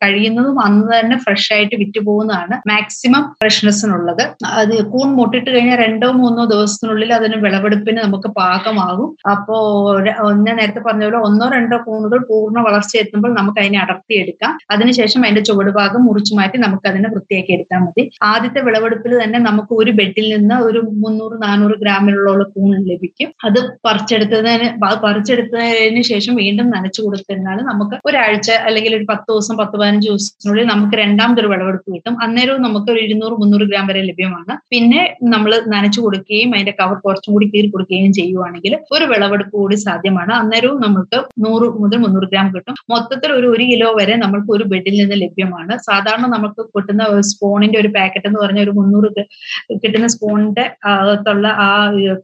കഴിയുന്നതും 0.03 0.54
അന്ന് 0.59 0.99
തന്നെ 0.99 1.17
ഫ്രഷ് 1.17 1.53
ആയിട്ട് 1.53 1.75
വിറ്റ് 1.75 1.99
പോകുന്നതാണ് 2.05 2.55
മാക്സിമം 2.69 3.23
ഫ്രഷ്നെസ്സിനുള്ളത് 3.41 4.23
അത് 4.61 4.83
കൂൺ 4.83 5.07
മുട്ടിട്ട് 5.13 5.49
കഴിഞ്ഞാൽ 5.49 5.77
രണ്ടോ 5.85 6.11
മൂന്നോ 6.11 6.45
ദിവസത്തിനുള്ളിൽ 6.45 7.13
അതിന് 7.13 7.35
വിളവെടുപ്പിന് 7.35 7.97
നമുക്ക് 7.97 8.27
പാകമാകും. 8.27 9.17
അപ്പോ 9.31 9.57
ഞാൻ 10.45 10.55
നേരത്തെ 10.55 10.79
പറഞ്ഞ 10.79 11.03
പോലെ 11.03 11.17
ഒന്നോ 11.17 11.47
രണ്ടോ 11.55 11.77
കൂണുകൾ 11.85 12.19
പൂർണ 12.29 12.59
വളർച്ച 12.59 12.97
എത്തുമ്പോൾ 12.97 13.33
നമുക്ക് 13.39 13.59
അതിനെ 13.59 13.79
അടർത്തിയെടുക്കാം. 13.79 14.57
അതിനുശേഷം 14.71 15.21
അതിന്റെ 15.25 15.41
ചുവട് 15.41 15.71
ഭാഗം 15.71 16.05
മുറിച്ചു 16.05 16.35
മാറ്റി 16.35 16.57
നമുക്ക് 16.57 16.87
അതിനെ 16.87 17.09
വൃത്തിയാക്കി 17.09 17.53
എടുത്താൽ 17.53 17.79
മതി. 17.79 18.11
ആദ്യത്തെ 18.23 18.61
വിളവെടുപ്പിൽ 18.61 19.23
തന്നെ 19.23 19.39
നമുക്ക് 19.39 19.73
ഒരു 19.73 19.91
ബെഡിൽ 19.91 20.27
നിന്ന് 20.37 20.55
ഒരു 20.55 20.79
മുന്നൂറ് 21.03 21.41
നാനൂറ് 21.43 21.75
ഗ്രാമിലുള്ള 21.79 22.43
കൂൺ 22.55 22.75
ലഭിക്കും. 22.91 23.31
അത് 23.45 23.59
പറിച്ചെടുത്തതിന് 23.87 24.67
പറിച്ചെടുത്തതിന് 25.05 26.01
ശേഷം 26.11 26.35
വീണ്ടും 26.35 26.69
നനച്ചു 26.69 27.01
കൊടുത്തിരുന്നാൽ 27.01 27.59
നമുക്ക് 27.71 27.95
ഒരാഴ്ച 28.05 28.49
അല്ലെങ്കിൽ 28.67 28.95
ഒരു 28.95 29.05
പത്ത് 29.09 29.27
ദിവസം 29.31 29.57
പത്ത് 29.57 29.75
പതിനഞ്ച് 29.81 30.09
ദിവസത്തിനുള്ളിൽ 30.45 30.67
നമുക്ക് 30.73 30.95
രണ്ടാമതൊരു 31.01 31.47
വിളവെടുപ്പ് 31.51 31.89
കിട്ടും. 31.95 32.15
അന്നേരവും 32.23 32.61
നമുക്ക് 32.65 32.89
ഒരു 32.93 32.99
ഇരുന്നൂറ് 33.05 33.35
മുന്നൂറ് 33.41 33.65
ഗ്രാം 33.69 33.85
വരെ 33.89 34.01
ലഭ്യമാണ്. 34.09 34.53
പിന്നെ 34.73 35.01
നമ്മൾ 35.33 35.51
നനച്ചു 35.73 35.99
കൊടുക്കുകയും 36.05 36.49
അതിന്റെ 36.55 36.73
കവർ 36.79 36.97
കുറച്ചും 37.05 37.31
കൂടി 37.35 37.45
കീറി 37.53 37.67
കൊടുക്കുകയും 37.73 38.11
ചെയ്യുവാണെങ്കിൽ 38.19 38.73
ഒരു 38.95 39.05
വിളവെടുപ്പ് 39.11 39.55
കൂടി 39.61 39.77
സാധ്യമാണ്. 39.85 40.33
അന്നേരവും 40.41 40.77
നമുക്ക് 40.85 41.17
നൂറ് 41.45 41.67
മുതൽ 41.83 41.99
മുന്നൂറ് 42.05 42.29
ഗ്രാം 42.33 42.49
കിട്ടും. 42.55 42.75
മൊത്തത്തിൽ 42.93 43.31
ഒരു 43.39 43.49
ഒരു 43.55 43.65
കിലോ 43.71 43.89
വരെ 43.99 44.15
നമുക്ക് 44.25 44.49
ഒരു 44.57 44.65
ബെഡിൽ 44.73 44.95
നിന്ന് 45.01 45.17
ലഭ്യമാണ്. 45.23 45.73
സാധാരണ 45.89 46.25
നമുക്ക് 46.35 46.61
കിട്ടുന്ന 46.75 47.03
സ്പൂണിന്റെ 47.31 47.77
ഒരു 47.83 47.91
പാക്കറ്റ് 47.97 48.27
എന്ന് 48.31 48.41
പറഞ്ഞ 48.43 48.61
ഒരു 48.67 48.73
മുന്നൂറ് 48.79 49.09
കിട്ടുന്ന 49.83 50.07
സ്പൂണിന്റെ 50.15 50.65
അകത്തുള്ള 50.93 51.47
ആ 51.65 51.69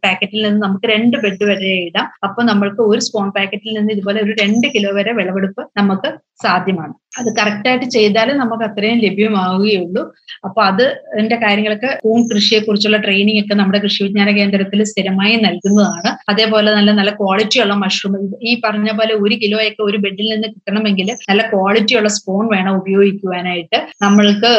പാക്കറ്റിൽ 0.06 0.42
നിന്ന് 0.48 0.62
നമുക്ക് 0.68 0.88
രണ്ട് 0.94 1.18
ബെഡ് 1.24 1.46
വരെ 1.52 1.72
ഇടാം. 1.88 2.08
അപ്പൊ 2.28 2.42
നമ്മൾക്ക് 2.52 2.82
ഒരു 2.92 3.02
സ്പൂൺ 3.08 3.28
പാക്കറ്റിൽ 3.38 3.72
നിന്ന് 3.80 3.94
ഇതുപോലെ 3.96 4.20
ഒരു 4.26 4.34
രണ്ട് 4.44 4.68
കിലോ 4.76 4.92
വരെ 5.00 5.14
വിളവെടുപ്പ് 5.20 5.64
നമുക്ക് 5.80 6.10
സാധ്യമാണ്. 6.44 6.94
അത് 7.20 7.30
കറക്റ്റായിട്ട് 7.38 7.86
ചെയ്താലേ 7.96 8.34
നമുക്ക് 8.34 8.64
അത്രയും 8.68 9.00
ലഭ്യമാവുകയുള്ളൂ. 9.06 10.04
അപ്പൊ 10.46 10.60
അത് 10.68 10.84
അതിന്റെ 11.12 11.38
കാര്യങ്ങളൊക്കെ 11.44 11.90
പൂൺ 12.04 12.20
കൃഷിയെ 12.30 12.60
കുറിച്ചുള്ള 12.60 12.98
ട്രെയിനിങ് 13.06 13.42
ഒക്കെ 13.44 13.56
നമ്മുടെ 13.62 13.80
കൃഷി 13.84 14.00
വിജ്ഞാന 14.06 14.30
കേന്ദ്രത്തിൽ 14.38 14.80
സ്ഥിരമായി 14.92 15.36
നൽകുന്നതാണ്. 15.46 16.12
അതേപോലെ 16.32 16.70
നല്ല 16.78 16.92
നല്ല 17.00 17.12
ക്വാളിറ്റിയുള്ള 17.20 17.76
മഷ്റൂം 17.84 18.14
ഈ 18.50 18.54
പറഞ്ഞ 18.66 18.90
പോലെ 19.00 19.14
ഒരു 19.24 19.36
കിലോയൊക്കെ 19.44 19.84
ഒരു 19.90 19.98
ബെഡിൽ 20.06 20.28
നിന്ന് 20.34 20.50
കിട്ടണമെങ്കിൽ 20.56 21.10
നല്ല 21.30 21.42
ക്വാളിറ്റിയുള്ള 21.54 22.12
സ്പൂൺ 22.18 22.44
വേണം 22.56 22.74
ഉപയോഗിക്കുവാനായിട്ട്. 22.82 23.80
നമ്മൾക്ക് 24.06 24.52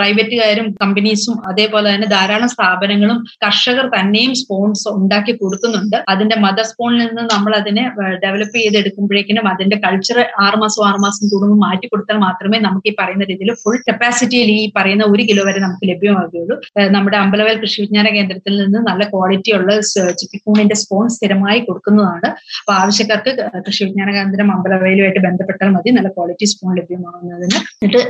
പ്രൈവറ്റുകാരും 0.00 0.66
കമ്പനീസും 0.82 1.36
അതേപോലെ 1.52 1.86
തന്നെ 1.94 2.08
ധാരാളം 2.16 2.50
സ്ഥാപനങ്ങളും 2.54 3.20
കർഷകർ 3.44 3.86
തന്നെയും 3.96 4.34
സ്പോൺസ് 4.42 4.88
ഉണ്ടാക്കി 4.98 5.34
കൊടുക്കുന്നുണ്ട്. 5.42 5.98
അതിന്റെ 6.14 6.36
മദർ 6.46 6.66
സ്പൂണിൽ 6.72 7.00
നിന്ന് 7.06 7.24
നമ്മൾ 7.34 7.52
അതിനെ 7.60 7.84
ഡെവലപ്പ് 8.26 8.56
ചെയ്തെടുക്കുമ്പോഴേക്കിനും 8.60 9.46
അതിന്റെ 9.54 9.76
കൾച്ചർ 9.86 10.18
ആറുമാസം 10.44 10.82
ആറുമാസം 10.88 11.24
കൂടുമ്പോൾ 11.32 11.60
മാറ്റി 11.66 11.86
കൊടുത്താൽ 11.92 12.18
മാത്രമേ 12.26 12.60
നമുക്ക് 12.66 12.88
ഈ 12.92 12.94
പറയുന്ന 13.00 13.26
രീതിയിൽ 13.32 13.52
ഫുൾ 13.62 13.78
കപ്പാസിറ്റിയിൽ 13.90 14.50
ഈ 14.58 14.62
പറയുന്ന 14.78 15.04
ഒരു 15.14 15.24
കിലോ 15.30 15.44
വരെ 15.50 15.62
നമുക്ക് 15.66 15.86
ലഭ്യമാകുകയുള്ളൂ 15.92 16.56
നമ്മുടെ 16.96 17.18
അമ്പലവയൽ 17.24 17.58
കൃഷി 17.64 17.78
വിജ്ഞാന 17.84 18.08
കേന്ദ്രത്തിൽ 18.18 18.56
നിന്ന് 18.64 18.80
നല്ല 18.90 19.02
ക്വാളിറ്റി 19.14 19.42
ക്വാളിറ്റിയുള്ള 19.42 19.72
ചിപ്പിക്കൂണിന്റെ 20.20 20.76
സ്പോൺ 20.80 21.04
സ്ഥിരമായി 21.14 21.60
കൊടുക്കുന്നതാണ്. 21.66 22.28
അപ്പൊ 22.60 22.72
ആവശ്യക്കാർക്ക് 22.82 23.30
കൃഷി 23.66 23.82
വിജ്ഞാന 23.86 24.08
കേന്ദ്രം 24.16 24.48
അമ്പലവയലുമായിട്ട് 24.54 25.20
ബന്ധപ്പെട്ടാൽ 25.26 25.70
മതി. 25.76 25.90
നല്ല 25.96 26.08
ക്വാളിറ്റി 26.16 26.46
സ്പൂൺ 26.52 26.72
ലഭ്യമാകുന്നതിന് 26.78 27.58
എന്നിട്ട് 27.58 28.00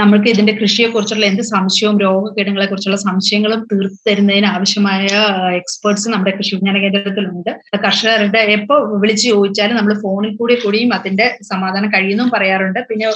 നമ്മൾക്ക് 0.00 0.28
ഇതിന്റെ 0.34 0.54
കൃഷിയെ 0.60 0.88
കുറിച്ചുള്ള 0.94 1.24
എന്ത് 1.30 1.42
സംശയവും 1.54 1.96
രോഗകീടങ്ങളെ 2.04 2.66
കുറിച്ചുള്ള 2.72 2.98
സംശയങ്ങളും 3.06 3.62
തീർത്തു 3.72 4.00
തരുന്നതിന് 4.08 4.48
ആവശ്യമായ 4.54 5.06
എക്സ്പേർട്സ് 5.60 6.08
നമ്മുടെ 6.14 6.34
കൃഷി 6.38 6.52
വിജ്ഞാന 6.56 6.76
കേന്ദ്രത്തിലുണ്ട്. 6.84 7.52
കർഷകരുടെ 7.86 8.42
എപ്പോ 8.56 8.76
വിളിച്ചു 9.02 9.26
ചോദിച്ചാലും 9.32 9.76
നമ്മൾ 9.80 9.94
ഫോണിൽ 10.04 10.32
കൂടി 10.40 10.56
കൂടിയും 10.64 10.92
അതിന്റെ 10.98 11.26
സമാധാനം 11.52 11.88
കഴിയുന്നതും 11.96 12.30
പറയാറുണ്ട്. 12.36 12.80
പിന്നെ 12.90 13.06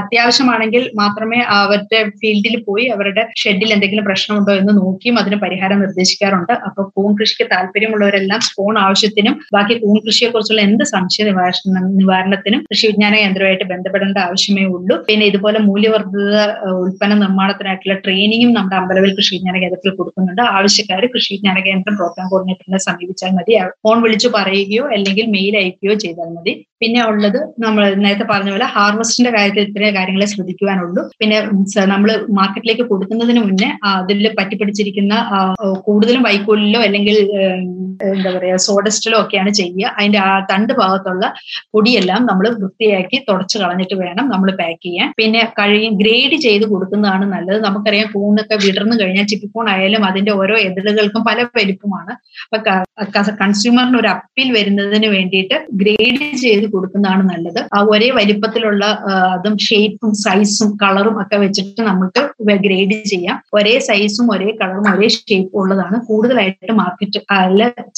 അത്യാവശ്യമാണെങ്കിൽ 0.00 0.82
മാത്രമേ 1.00 1.40
അവരുടെ 1.58 2.00
ഫീൽഡിൽ 2.20 2.56
പോയി 2.68 2.86
അവരുടെ 2.94 3.22
ഷെഡിൽ 3.42 3.70
എന്തെങ്കിലും 3.76 4.04
പ്രശ്നമുണ്ടോ 4.04 4.52
എന്ന് 4.60 4.72
നോക്കിയും 4.80 5.16
അതിന് 5.18 5.36
പരിഹാരം 5.44 5.80
നിർദ്ദേശിക്കാറുണ്ട്. 5.84 6.52
അപ്പൊ 6.68 6.82
കൂൺ 6.96 7.10
കൃഷിക്ക് 7.20 7.46
താല്പര്യമുള്ളവരെല്ലാം 7.54 8.40
സ്പോൺ 8.48 8.74
ആവശ്യത്തിനും 8.78 9.34
ബാക്കി 9.56 9.74
കൂൺ 9.84 9.96
കൃഷിയെ 10.06 10.30
കുറിച്ചുള്ള 10.30 10.62
എന്ത് 10.68 10.84
സംശയ 10.94 11.24
നിവാരണ 11.30 11.78
നിവാരണത്തിനും 12.00 12.60
കൃഷി 12.70 12.86
വിജ്ഞാന 12.90 13.14
കേന്ദ്രമായിട്ട് 13.22 13.66
ബന്ധപ്പെടേണ്ട 13.72 14.18
ആവശ്യമേ 14.28 14.64
ഉള്ളൂ. 14.74 14.96
പിന്നെ 15.08 15.24
ഇതുപോലെ 15.30 15.58
മൂല്യവർദ്ധിത 15.68 16.36
ഉൽപ്പന്ന 16.84 17.14
നിർമ്മാണത്തിനായിട്ടുള്ള 17.24 17.96
ട്രെയിനിങ്ങും 18.04 18.52
നമ്മുടെ 18.58 18.76
അമ്പലവിൽ 18.80 19.12
കൃഷി 19.18 19.32
വിജ്ഞാന 19.36 19.56
കേന്ദ്രത്തിൽ 19.62 19.96
കൊടുക്കുന്നുണ്ട്. 20.00 20.42
ആവശ്യക്കാർ 20.56 21.04
കൃഷി 21.14 21.30
വിജ്ഞാന 21.34 21.58
കേന്ദ്രം 21.68 21.96
പ്രോഗ്രാം 22.00 22.28
കോർഡിനേറ്ററിനെ 22.32 22.80
സമീപിച്ചാൽ 22.88 23.32
മതി. 23.38 23.54
ഫോൺ 23.84 23.96
വിളിച്ചു 24.06 24.30
പറയുകയോ 24.38 24.84
അല്ലെങ്കിൽ 24.96 25.26
മെയിൽ 25.36 25.54
അയക്കുകയോ 25.62 25.94
ചെയ്താൽ 26.04 26.30
മതി. 26.36 26.54
പിന്നെ 26.82 27.00
ഉള്ളത് 27.10 27.38
നമ്മൾ 27.64 27.82
നേരത്തെ 28.04 28.26
പറഞ്ഞ 28.30 28.50
പോലെ 28.54 28.66
ഹാർവസ്റ്റിന്റെ 28.74 29.32
കാര്യത്തിൽ 29.36 29.64
ഇത്രയും 29.68 29.94
കാര്യങ്ങളെ 29.96 30.26
ശ്രദ്ധിക്കുവാനുള്ളൂ. 30.32 31.02
പിന്നെ 31.20 31.38
നമ്മൾ 31.92 32.10
മാർക്കറ്റിലേക്ക് 32.38 32.84
കൊടുക്കുന്നതിന് 32.92 33.40
മുന്നേ 33.46 33.68
അതിൽ 33.90 34.26
പറ്റിപ്പിടിച്ചിരിക്കുന്ന 34.38 35.14
കൂടുതലും 35.88 36.22
വൈക്കോലിലോ 36.28 36.80
അല്ലെങ്കിൽ 36.86 37.16
എന്താ 38.10 38.30
പറയാ 38.36 38.56
സോഡസ്റ്റിലോ 38.68 39.16
ഒക്കെയാണ് 39.24 39.50
ചെയ്യുക. 39.60 39.92
അതിന്റെ 39.98 40.20
ആ 40.28 40.30
തണ്ട് 40.50 40.72
ഭാഗത്തുള്ള 40.80 41.24
പൊടിയെല്ലാം 41.74 42.20
നമ്മൾ 42.30 42.46
വൃത്തിയാക്കി 42.60 43.18
തുടച്ചു 43.28 43.56
കളഞ്ഞിട്ട് 43.62 43.96
വേണം 44.04 44.24
നമ്മൾ 44.34 44.50
പാക്ക് 44.60 44.82
ചെയ്യാൻ. 44.86 45.08
പിന്നെ 45.20 45.42
കഴുകി 45.58 45.90
ഗ്രേഡ് 46.02 46.36
ചെയ്ത് 46.46 46.64
കൊടുക്കുന്നതാണ് 46.72 47.26
നല്ലത്. 47.34 47.58
നമുക്കറിയാം 47.66 48.08
കൂണൊക്കെ 48.14 48.58
വിടർന്നു 48.64 48.96
കഴിഞ്ഞാൽ 49.02 49.28
ചിപ്പിക്കൂൺ 49.32 49.68
ആയാലും 49.74 50.04
അതിന്റെ 50.10 50.32
ഓരോ 50.40 50.56
എതിരുകൾക്കും 50.68 51.24
പല 51.30 51.38
വലിപ്പമാണ്. 51.60 52.12
അപ്പൊ 52.46 52.58
കൺസ്യൂമറിന് 53.44 53.98
ഒരു 54.02 54.10
അപ്പീൽ 54.16 54.48
വരുന്നതിന് 54.58 55.10
വേണ്ടിയിട്ട് 55.16 55.58
ഗ്രേഡ് 55.82 56.26
ചെയ്ത് 56.46 56.66
കൊടുക്കുന്നതാണ് 56.72 57.22
നല്ലത്. 57.30 57.60
ആ 57.76 57.80
ഒരേ 57.92 58.08
വലിപ്പത്തിലുള്ള 58.18 58.84
അതും 59.34 59.56
ഷേപ്പും 59.68 60.12
സൈസും 60.24 60.70
കളറും 60.82 61.16
ഒക്കെ 61.22 61.36
വെച്ചിട്ട് 61.44 61.82
നമുക്ക് 61.90 62.22
ഗ്രേഡ് 62.66 62.96
ചെയ്യാം. 63.12 63.36
ഒരേ 63.58 63.74
സൈസും 63.88 64.26
ഒരേ 64.34 64.50
കളറും 64.60 64.86
ഒരേ 64.92 65.08
ഷേപ്പും 65.16 65.58
ഉള്ളതാണ് 65.62 65.96
കൂടുതലായിട്ട് 66.08 66.74
മാർക്കറ്റ് 66.82 67.20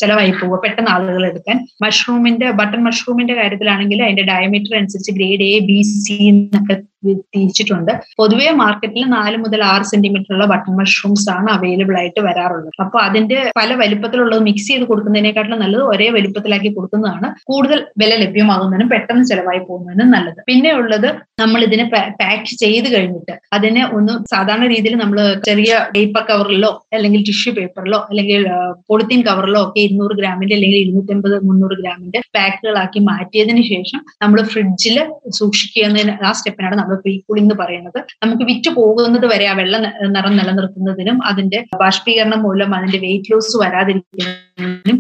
ചിലവായി 0.01 0.33
പോവുക 0.41 0.59
പെട്ടെന്ന് 0.65 0.91
ആളുകൾ 0.97 1.25
എടുക്കാൻ. 1.31 1.59
മഷ്റൂമിന്റെ 1.85 2.49
ബട്ടൺ 2.61 2.81
മഷ്റൂമിന്റെ 2.89 3.35
കാര്യത്തിലാണെങ്കിൽ 3.41 4.03
അതിന്റെ 4.07 4.25
ഡയമീറ്റർ 4.33 4.75
അനുസരിച്ച് 4.81 5.13
ഗ്രേഡ് 5.19 5.47
എ 5.53 5.59
ബി 5.69 5.79
സി 5.83 6.17
എന്നൊക്കെ 6.33 6.77
തിരിച്ചിട്ടുണ്ട് 7.05 7.93
പൊതുവെ 8.21 8.49
മാർക്കറ്റിൽ 8.63 9.05
നാല് 9.17 9.37
മുതൽ 9.45 9.61
ആറ് 9.73 9.87
സെന്റിമീറ്റർ 9.93 10.33
ഉള്ള 10.37 10.47
ബട്ടൺ 10.53 10.73
മഷ്റൂംസ് 10.81 11.29
ആണ് 11.37 11.49
അവൈലബിൾ 11.57 11.97
ആയിട്ട് 12.01 12.21
വരാറുള്ളത്. 12.29 12.71
അപ്പൊ 12.85 12.99
അതിന്റെ 13.07 13.39
പല 13.61 13.73
വലിപ്പത്തിലുള്ളത് 13.83 14.43
മിക്സ് 14.49 14.69
ചെയ്ത് 14.69 14.85
കൊടുക്കുന്നതിനെക്കാട്ടിലും 14.91 15.61
നല്ലത് 15.65 15.85
ഒരേ 15.93 16.09
വലിപ്പത്തിലാക്കി 16.17 16.73
കൊടുക്കുന്നതാണ്. 16.77 17.29
കൂടുതൽ 17.51 17.81
വില 18.03 18.13
ലഭ്യമാകുന്നതിനും 18.25 18.91
പെട്ടെന്ന് 18.95 19.25
ചെലവായി 19.33 19.63
പോകുന്നതിനും 19.69 20.11
നല്ലത്. 20.17 20.41
പിന്നെ 20.51 20.73
ഉള്ളത് 20.81 21.09
നമ്മൾ 21.43 21.61
ഇതിനെ 21.69 21.85
പാക്ക് 22.21 22.53
ചെയ്ത് 22.63 22.89
കഴിഞ്ഞിട്ട് 22.95 23.35
അതിനെ 23.57 23.83
ഒന്ന് 23.97 24.13
സാധാരണ 24.33 24.65
രീതിയിൽ 24.75 24.95
നമ്മൾ 25.03 25.19
ചെറിയ 25.49 25.73
പേപ്പർ 25.95 26.23
കവറിലോ 26.31 26.71
അല്ലെങ്കിൽ 26.95 27.21
ടിഷ്യൂ 27.29 27.53
പേപ്പറിലോ 27.53 27.99
അല്ലെങ്കിൽ 28.11 28.43
പോളിത്തീൻ 28.91 29.21
കവറിലോ 29.29 29.61
ഒക്കെ 29.67 29.81
ഇരുന്നൂറ് 29.81 30.15
ഗ്രാമിന്റെ 30.21 30.55
അല്ലെങ്കിൽ 30.55 30.79
ഇരുന്നൂറ്റമ്പത് 30.85 31.37
മുന്നൂറ് 31.49 31.77
ഗ്രാമിന്റെ 31.81 32.21
പാക്കുകളാക്കി 32.37 33.01
മാറ്റിയതിന് 33.01 33.63
ശേഷം 33.73 34.01
നമ്മൾ 34.23 34.39
ഫ്രിഡ്ജിൽ 34.53 34.97
സൂക്ഷിക്കുന്നതിന് 35.39 36.15
ആ 36.27 36.33
സ്റ്റെപ്പിനാണ് 36.33 36.77
നമ്മൾ 36.79 36.92
പ്രീ 36.95 37.21
കൂളിംഗ് 37.29 37.55
പറയുന്നത്. 37.55 38.05
നമുക്ക് 38.23 38.43
വിറ്റ് 38.43 38.71
പോകുന്നത് 38.71 39.27
വരെ 39.27 39.47
ആ 39.47 39.53
വെള്ളം 39.53 39.83
നിറം 40.13 40.37
നിലനിർത്തുന്നതിനും 40.37 41.25
അതിന്റെ 41.25 41.65
ബാഷ്പീകരണം 41.77 42.43
മൂലം 42.43 42.75
അതിന്റെ 42.75 42.99
വെയിറ്റ് 42.99 43.33
ലോസ് 43.33 43.57
വരാതിരിക്കുന്നതിനും 43.57 44.52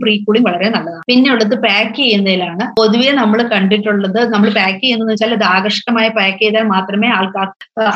പ്രീ 0.02 0.14
കൂളിംഗ് 0.26 0.46
വളരെ 0.48 0.68
നല്ലതാണ്. 0.74 1.04
പിന്നെ 1.10 1.28
ഉള്ളത് 1.34 1.56
പാക്ക് 1.66 1.96
ചെയ്യുന്നതിലാണ്. 2.00 2.64
പൊതുവെ 2.78 3.10
നമ്മൾ 3.20 3.38
കണ്ടിട്ടുള്ളത് 3.54 4.20
നമ്മൾ 4.34 4.48
പാക്ക് 4.58 4.80
ചെയ്യുന്നതെന്ന് 4.84 5.14
വെച്ചാൽ 5.14 5.34
അത് 5.38 5.46
ആകർഷകമായി 5.54 6.10
പാക്ക് 6.18 6.40
ചെയ്താൽ 6.42 6.66
മാത്രമേ 6.74 7.08
ആൾക്കാർ 7.18 7.48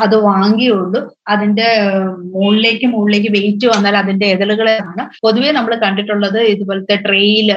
അത് 0.04 0.16
വാങ്ങിയുള്ളൂ. 0.28 1.00
അതിന്റെ 1.35 1.68
മുകളിലേക്ക് 2.35 2.87
മുകളിലേക്ക് 2.94 3.30
വെയിറ്റ് 3.37 3.66
വന്നാൽ 3.75 3.96
അതിന്റെ 4.02 4.26
എതളുകളാണ് 4.37 5.04
പൊതുവേ 5.26 5.50
നമ്മൾ 5.58 5.75
കണ്ടിട്ടുള്ളത് 5.85 6.40
ഇതുപോലത്തെ 6.52 6.96
ട്രെയിൽ 7.06 7.49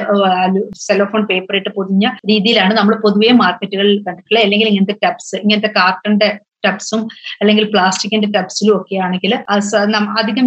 സെലോഫോൺ 0.86 1.24
പേപ്പർ 1.32 1.56
ഇട്ട് 1.60 1.70
പൊതിഞ്ഞ 1.78 2.06
രീതിയിലാണ് 2.30 2.74
നമ്മൾ 2.80 2.94
പൊതുവേ 3.06 3.32
മാർക്കറ്റുകളിൽ 3.42 3.98
കണ്ടിട്ടുള്ളത്. 4.06 4.44
അല്ലെങ്കിൽ 4.46 4.68
ഇങ്ങനത്തെ 4.72 4.96
ടബ്സ് 5.06 5.34
ഇങ്ങനത്തെ 5.44 5.72
കാർട്ടന്റെ 5.80 6.30
ടബ്സും 6.66 7.02
അല്ലെങ്കിൽ 7.40 7.64
പ്ലാസ്റ്റിക്കിന്റെ 7.74 8.28
ടബ്സിലും 8.36 8.74
ഒക്കെ 8.78 8.96
ആണെങ്കിൽ 9.06 9.32
അധികം 10.20 10.46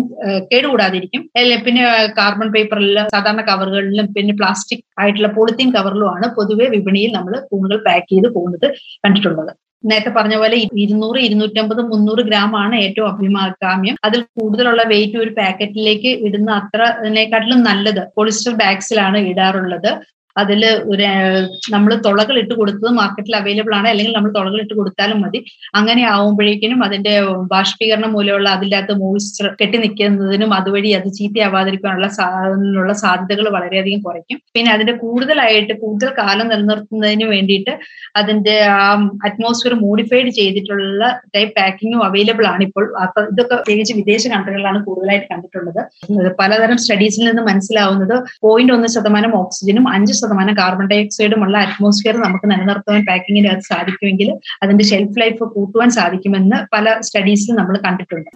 കേടുകൂടാതിരിക്കും. 0.51 1.21
പിന്നെ 1.65 1.83
കാർബൺ 2.19 2.47
പേപ്പറിലും 2.55 3.09
സാധാരണ 3.15 3.43
കവറുകളിലും 3.49 4.07
പിന്നെ 4.15 4.35
പ്ലാസ്റ്റിക് 4.41 4.85
ആയിട്ടുള്ള 5.01 5.29
പോളിത്തീൻ 5.37 5.69
കവറിലുമാണ് 5.77 6.27
പൊതുവെ 6.37 6.67
വിപണിയിൽ 6.77 7.11
നമ്മൾ 7.17 7.35
കൂണുകൾ 7.51 7.79
പാക്ക് 7.89 8.09
ചെയ്ത് 8.13 8.29
പോകുന്നത് 8.37 8.67
കണ്ടിട്ടുള്ളത്. 9.05 9.53
നേരത്തെ 9.89 10.11
പറഞ്ഞ 10.17 10.35
പോലെ 10.41 10.57
ഇരുന്നൂറ് 10.83 11.19
ഇരുന്നൂറ്റമ്പത് 11.27 11.81
മുന്നൂറ് 11.93 12.21
ഗ്രാം 12.27 12.51
ആണ് 12.63 12.75
ഏറ്റവും 12.85 13.07
അഭിമാകാമ്യം. 13.13 13.95
അതിൽ 14.07 14.19
കൂടുതലുള്ള 14.39 14.81
വെയിറ്റ് 14.91 15.17
ഒരു 15.23 15.31
പാക്കറ്റിലേക്ക് 15.39 16.11
ഇടുന്ന 16.27 16.49
അത്ര 16.61 16.81
അതിനെക്കാട്ടിലും 16.99 17.61
നല്ലത് 17.69 18.01
പോളിസ്റ്റർ 18.17 18.53
ബാഗ്സിലാണ് 18.61 19.19
ഇടാറുള്ളത്. 19.31 19.91
അതിൽ 20.37 20.61
ഒരു 20.93 21.07
നമ്മൾ 21.73 21.91
തുളകൾ 22.05 22.35
ഇട്ട് 22.41 22.53
കൊടുത്തത് 22.59 22.91
മാർക്കറ്റിൽ 22.99 23.35
അവൈലബിൾ 23.39 23.73
ആണ്. 23.79 23.87
അല്ലെങ്കിൽ 23.91 24.13
നമ്മൾ 24.17 24.31
തുളകൾ 24.37 24.59
ഇട്ട് 24.63 24.75
കൊടുത്താലും 24.79 25.19
മതി. 25.23 25.39
അങ്ങനെ 25.79 26.03
ആവുമ്പോഴേക്കിനും 26.13 26.79
അതിന്റെ 26.87 27.13
ബാഷ്പീകരണം 27.53 28.11
മൂലമുള്ള 28.15 28.49
അതിന്റെ 28.57 28.95
മോയിസ്ചർ 29.03 29.47
കെട്ടി 29.61 29.77
നിൽക്കുന്നതിനും 29.83 30.53
അതുവഴി 30.59 30.91
അത് 30.99 31.07
ചീത്തയാവാതിരിക്കാനുള്ള 31.19 32.07
സാധനത്തിനുള്ള 32.17 32.93
സാധ്യതകൾ 33.03 33.47
വളരെയധികം 33.57 34.01
കുറയ്ക്കും. 34.07 34.39
പിന്നെ 34.55 34.71
അതിന്റെ 34.75 34.95
കൂടുതലായിട്ട് 35.03 35.73
കൂടുതൽ 35.83 36.11
കാലം 36.21 36.47
നിലനിർത്തുന്നതിന് 36.53 37.27
വേണ്ടിയിട്ട് 37.33 37.75
അതിന്റെ 38.21 38.55
ആ 38.77 38.87
അറ്റ്മോസ്ഫിയർ 39.27 39.75
മോഡിഫൈഡ് 39.85 40.31
ചെയ്തിട്ടുള്ള 40.39 41.03
ടൈപ്പ് 41.35 41.53
പാക്കിങ്ങും 41.59 42.01
അവൈലബിൾ 42.09 42.45
ആണ് 42.53 42.63
ഇപ്പോൾ. 42.69 42.85
അപ്പൊ 43.05 43.21
ഇതൊക്കെ 43.31 43.55
പ്രത്യേകിച്ച് 43.55 43.93
വിദേശ 44.01 44.23
കൺട്രികളിലാണ് 44.33 44.79
കൂടുതലായിട്ട് 44.87 45.27
കണ്ടിട്ടുള്ളത്. 45.33 45.81
പലതരം 46.41 46.77
സ്റ്റഡീസിൽ 46.83 47.23
നിന്ന് 47.29 47.43
മനസ്സിലാവുന്നത് 47.51 48.15
പോയിന്റ് 48.45 48.73
ഒന്ന് 48.77 48.89
ശതമാനം 48.95 49.31
ഓക്സിജനും 49.41 49.85
അഞ്ച് 49.95 50.13
ശതമാനം 50.23 50.57
കാർബൺ 50.57 50.87
ഡൈ 50.87 50.99
ഓക്സൈഡുമുള്ള 51.03 51.57
അറ്റ്മോസ്ഫിയർ 51.57 52.17
നമുക്ക് 52.25 52.51
നിലനിർത്തുവാൻ 52.51 53.03
പാക്കിങ്ങിന് 53.11 53.47
അത് 53.47 53.63
സാധിക്കുമെങ്കിൽ 53.71 54.31
അതിന്റെ 54.63 54.83
ഷെൽഫ് 54.83 55.21
ലൈഫ് 55.21 55.43
കൂട്ടുവാൻ 55.55 55.91
സാധിക്കുമെന്ന് 55.99 56.59
പല 56.75 56.95
സ്റ്റഡീസിലും 56.99 57.57
നമ്മൾ 57.61 57.77
കണ്ടിട്ടുണ്ട്. 57.87 58.31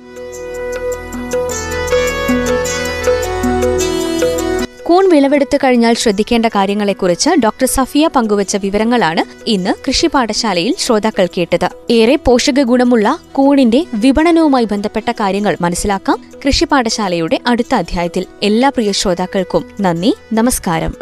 കൂൺ 4.87 5.05
വിളവെടുത്തു 5.09 5.57
കഴിഞ്ഞാൽ 5.63 5.93
ശ്രദ്ധിക്കേണ്ട 5.93 6.45
കാര്യങ്ങളെക്കുറിച്ച് 6.45 7.29
ഡോക്ടർ 7.43 7.67
സഫിയ 7.67 8.05
പങ്കുവച്ച 8.15 8.55
വിവരങ്ങളാണ് 8.55 9.23
ഇന്ന് 9.47 9.73
കൃഷി 9.87 10.07
പാഠശാലയിൽ 10.07 10.73
ശ്രോതാക്കൾ 10.79 11.25
കേട്ടത്. 11.37 11.67
ഏറെ 11.91 12.15
പോഷക 12.27 12.63
ഗുണമുള്ള 12.63 13.19
കൂണിന്റെ 13.31 13.81
വിപണനവുമായി 14.03 14.65
ബന്ധപ്പെട്ട 14.65 15.09
കാര്യങ്ങൾ 15.11 15.55
മനസ്സിലാക്കാം 15.61 16.19
കൃഷി 16.45 16.65
പാഠശാലയുടെ 16.65 17.39
അടുത്ത 17.47 17.75
അധ്യായത്തിൽ. 17.75 18.25
എല്ലാ 18.43 18.69
പ്രിയ 18.69 18.91
ശ്രോതാക്കൾക്കും 18.91 19.65
നന്ദി 19.81 20.13
നമസ്കാരം. 20.33 20.93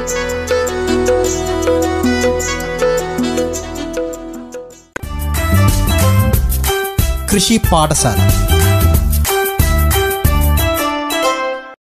കൃഷി 7.32 7.62
പാഠശാല. 7.72 8.20